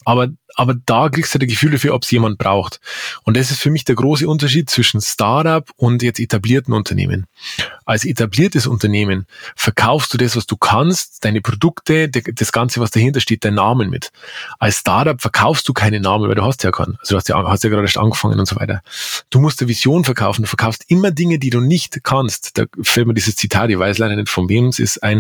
[0.06, 2.80] Aber aber da kriegst du das Gefühl dafür, ob es jemand braucht.
[3.24, 7.26] Und das ist für mich der große Unterschied zwischen Startup und jetzt etablierten Unternehmen.
[7.86, 13.20] Als etabliertes Unternehmen verkaufst du das, was du kannst, deine Produkte, das Ganze, was dahinter
[13.20, 14.12] steht, deinen Namen mit.
[14.60, 16.98] Als Startup verkaufst du keine Namen, weil du hast ja keinen.
[17.00, 18.82] Also du hast ja, hast ja gerade erst angefangen und so weiter.
[19.30, 20.44] Du musst eine Vision verkaufen.
[20.44, 22.58] Du verkaufst immer Dinge, die du nicht kannst.
[22.58, 25.20] Da fällt mir dieses Zitat, ich weiß leider nicht von wem es ist, ein,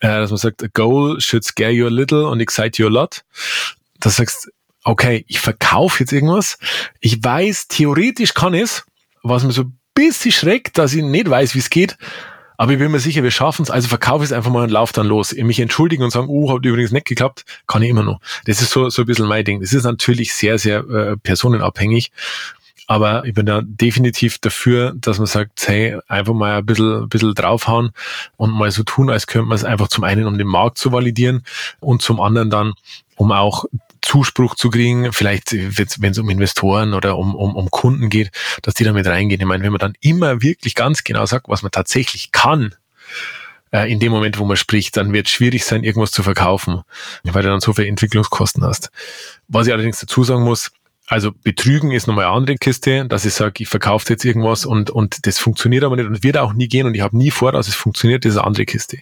[0.00, 2.90] äh, dass man sagt, a goal should scare you a little and excite you a
[2.90, 3.24] lot.
[4.00, 4.50] Das sagst,
[4.84, 6.58] okay, ich verkaufe jetzt irgendwas.
[7.00, 8.84] Ich weiß, theoretisch kann es,
[9.22, 11.96] was mir so ein bisschen schreckt, dass ich nicht weiß, wie es geht.
[12.56, 13.70] Aber ich bin mir sicher, wir schaffen es.
[13.70, 15.32] Also verkaufe es einfach mal und laufe dann los.
[15.32, 18.20] Ich mich entschuldigen und sagen, oh, hat übrigens nicht geklappt, kann ich immer noch.
[18.44, 19.60] Das ist so, so ein bisschen mein Ding.
[19.60, 22.12] Das ist natürlich sehr, sehr äh, personenabhängig.
[22.86, 27.08] Aber ich bin da definitiv dafür, dass man sagt, hey, einfach mal ein bisschen, ein
[27.08, 27.90] bisschen draufhauen
[28.36, 30.92] und mal so tun, als könnte man es einfach zum einen, um den Markt zu
[30.92, 31.42] validieren
[31.80, 32.74] und zum anderen dann,
[33.16, 33.64] um auch
[34.02, 38.30] Zuspruch zu kriegen, vielleicht wenn es um Investoren oder um, um, um Kunden geht,
[38.62, 39.40] dass die damit reingehen.
[39.40, 42.74] Ich meine, wenn man dann immer wirklich ganz genau sagt, was man tatsächlich kann,
[43.72, 46.82] äh, in dem Moment, wo man spricht, dann wird es schwierig sein, irgendwas zu verkaufen,
[47.24, 48.90] weil du dann so viele Entwicklungskosten hast.
[49.48, 50.70] Was ich allerdings dazu sagen muss,
[51.08, 54.90] also Betrügen ist nochmal eine andere Kiste, dass ich sage, ich verkaufe jetzt irgendwas und,
[54.90, 57.52] und das funktioniert aber nicht und wird auch nie gehen und ich habe nie vor,
[57.52, 58.98] dass es funktioniert, das ist eine andere Kiste.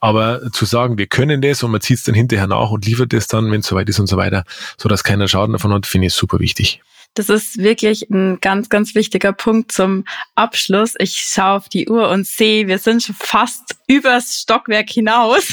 [0.00, 3.12] Aber zu sagen, wir können das und man zieht es dann hinterher nach und liefert
[3.12, 4.44] es dann, wenn es soweit ist und so weiter,
[4.78, 6.80] so dass keiner Schaden davon hat, finde ich super wichtig.
[7.14, 10.94] Das ist wirklich ein ganz, ganz wichtiger Punkt zum Abschluss.
[10.98, 15.46] Ich schaue auf die Uhr und sehe, wir sind schon fast übers Stockwerk hinaus.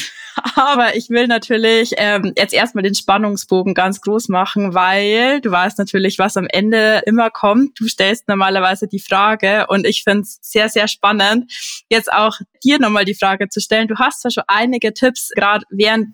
[0.56, 5.78] Aber ich will natürlich ähm, jetzt erstmal den Spannungsbogen ganz groß machen, weil du weißt
[5.78, 7.80] natürlich, was am Ende immer kommt.
[7.80, 11.52] Du stellst normalerweise die Frage und ich finde es sehr, sehr spannend,
[11.90, 13.88] jetzt auch dir nochmal die Frage zu stellen.
[13.88, 16.08] Du hast zwar schon einige Tipps gerade während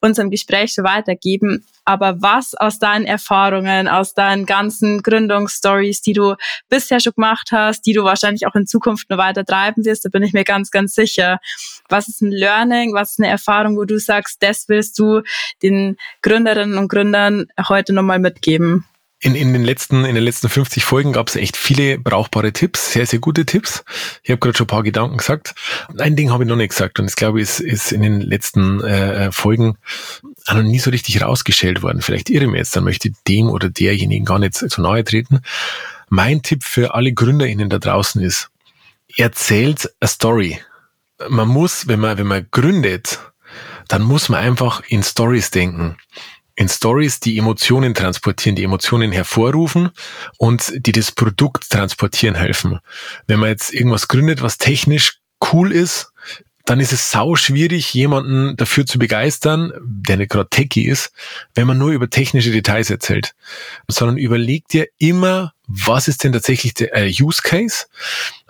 [0.00, 1.64] unserem Gespräch so weitergeben.
[1.84, 6.34] Aber was aus deinen Erfahrungen, aus deinen ganzen Gründungsstories, die du
[6.68, 10.08] bisher schon gemacht hast, die du wahrscheinlich auch in Zukunft nur weiter treiben wirst, da
[10.08, 11.38] bin ich mir ganz, ganz sicher.
[11.88, 12.94] Was ist ein Learning?
[12.94, 15.22] Was ist eine Erfahrung, wo du sagst, das willst du
[15.62, 18.86] den Gründerinnen und Gründern heute nochmal mitgeben?
[19.20, 22.92] In, in, den letzten, in den letzten 50 Folgen gab es echt viele brauchbare Tipps,
[22.92, 23.84] sehr, sehr gute Tipps.
[24.22, 25.54] Ich habe gerade schon ein paar Gedanken gesagt.
[25.98, 28.20] Ein Ding habe ich noch nicht gesagt und das glaube ich ist, ist in den
[28.20, 29.78] letzten äh, Folgen
[30.46, 32.02] noch nie so richtig rausgestellt worden.
[32.02, 35.40] Vielleicht irre mir jetzt, dann möchte dem oder derjenigen gar nicht so nahe treten.
[36.10, 38.50] Mein Tipp für alle GründerInnen da draußen ist,
[39.16, 40.58] erzählt a Story.
[41.28, 43.20] Man muss, wenn man, wenn man gründet,
[43.88, 45.96] dann muss man einfach in Stories denken
[46.56, 49.90] in Stories die Emotionen transportieren, die Emotionen hervorrufen
[50.38, 52.78] und die das Produkt transportieren helfen.
[53.26, 55.18] Wenn man jetzt irgendwas gründet, was technisch
[55.52, 56.12] cool ist,
[56.64, 61.12] dann ist es sau schwierig, jemanden dafür zu begeistern, der nicht gerade techie ist,
[61.54, 63.34] wenn man nur über technische Details erzählt.
[63.86, 67.86] Sondern überleg dir immer, was ist denn tatsächlich der äh, Use Case?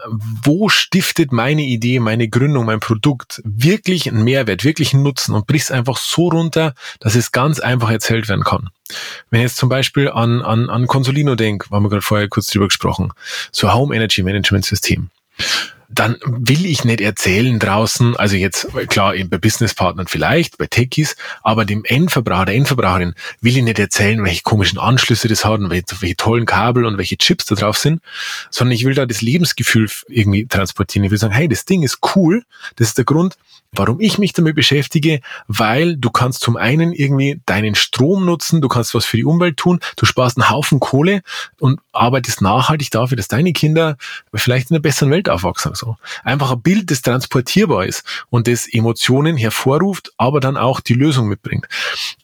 [0.07, 5.47] Wo stiftet meine Idee, meine Gründung, mein Produkt wirklich einen Mehrwert, wirklich einen Nutzen und
[5.47, 8.71] brichst einfach so runter, dass es ganz einfach erzählt werden kann.
[9.31, 12.49] Wenn ich jetzt zum Beispiel an, an, an Consolino denke, haben wir gerade vorher kurz
[12.49, 13.13] drüber gesprochen,
[13.51, 15.11] so Home Energy Management System
[15.95, 21.65] dann will ich nicht erzählen draußen, also jetzt klar bei Businesspartnern vielleicht, bei Techies, aber
[21.65, 25.85] dem Endverbraucher, der Endverbraucherin will ich nicht erzählen, welche komischen Anschlüsse das hat und welche,
[26.01, 28.01] welche tollen Kabel und welche Chips da drauf sind,
[28.51, 31.05] sondern ich will da das Lebensgefühl irgendwie transportieren.
[31.05, 32.45] Ich will sagen, hey, das Ding ist cool,
[32.77, 33.37] das ist der Grund,
[33.73, 38.69] warum ich mich damit beschäftige, weil du kannst zum einen irgendwie deinen Strom nutzen, du
[38.69, 41.23] kannst was für die Umwelt tun, du sparst einen Haufen Kohle
[41.59, 43.97] und arbeitest nachhaltig dafür, dass deine Kinder
[44.33, 45.73] vielleicht in einer besseren Welt aufwachsen.
[45.85, 45.97] So.
[46.23, 51.29] Einfach ein Bild, das transportierbar ist und das Emotionen hervorruft, aber dann auch die Lösung
[51.29, 51.67] mitbringt.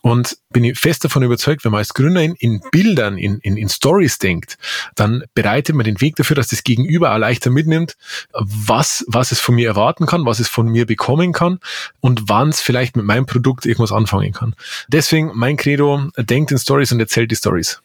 [0.00, 3.68] Und bin ich fest davon überzeugt, wenn man als Gründerin in Bildern, in, in, in
[3.68, 4.56] Stories denkt,
[4.94, 7.96] dann bereitet man den Weg dafür, dass das Gegenüber auch leichter mitnimmt,
[8.32, 11.60] was, was es von mir erwarten kann, was es von mir bekommen kann
[12.00, 14.54] und wann es vielleicht mit meinem Produkt irgendwas anfangen kann.
[14.88, 17.82] Deswegen mein Credo, denkt in Stories und erzählt die Stories.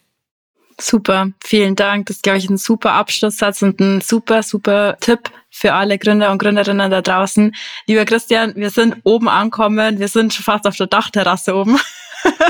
[0.80, 2.08] Super, vielen Dank.
[2.08, 6.32] Das ist, glaube ich, ein super Abschlusssatz und ein super, super Tipp für alle Gründer
[6.32, 7.56] und Gründerinnen da draußen.
[7.88, 10.00] Lieber Christian, wir sind oben ankommen.
[10.00, 11.80] Wir sind schon fast auf der Dachterrasse oben.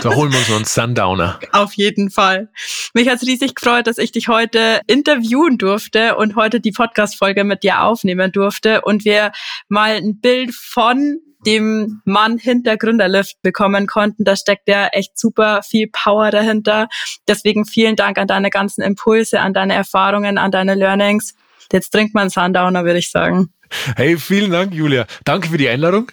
[0.01, 1.37] Da holen wir uns noch einen Sundowner.
[1.51, 2.49] Auf jeden Fall.
[2.93, 7.43] Mich hat es riesig gefreut, dass ich dich heute interviewen durfte und heute die Podcast-Folge
[7.43, 9.33] mit dir aufnehmen durfte und wir
[9.67, 14.23] mal ein Bild von dem Mann hinter Gründerlift bekommen konnten.
[14.23, 16.87] Da steckt ja echt super viel Power dahinter.
[17.27, 21.35] Deswegen vielen Dank an deine ganzen Impulse, an deine Erfahrungen, an deine Learnings.
[21.71, 23.49] Jetzt trinkt man Sundowner, würde ich sagen.
[23.95, 25.05] Hey, vielen Dank, Julia.
[25.23, 26.11] Danke für die Einladung.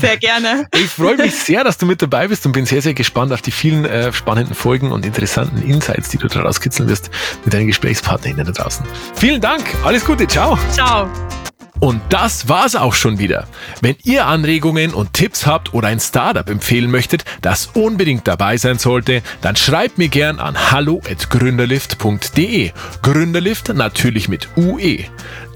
[0.00, 0.66] Sehr gerne.
[0.74, 3.42] Ich freue mich sehr, dass du mit dabei bist und bin sehr, sehr gespannt auf
[3.42, 7.10] die vielen äh, spannenden Folgen und interessanten Insights, die du daraus kitzeln wirst
[7.44, 8.84] mit deinen GesprächspartnerInnen da draußen.
[9.14, 9.64] Vielen Dank.
[9.84, 10.26] Alles Gute.
[10.26, 10.58] Ciao.
[10.72, 11.10] Ciao.
[11.84, 13.46] Und das war's auch schon wieder.
[13.82, 18.78] Wenn ihr Anregungen und Tipps habt oder ein Startup empfehlen möchtet, das unbedingt dabei sein
[18.78, 22.72] sollte, dann schreibt mir gern an hallo@gründerlift.de.
[23.02, 25.00] Gründerlift natürlich mit UE.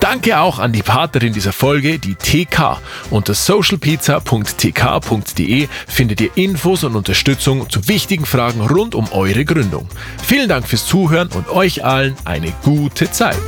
[0.01, 2.79] Danke auch an die Partnerin dieser Folge, die TK.
[3.09, 9.89] Unter socialpizza.tk.de findet ihr Infos und Unterstützung zu wichtigen Fragen rund um eure Gründung.
[10.23, 13.39] Vielen Dank fürs Zuhören und euch allen eine gute Zeit.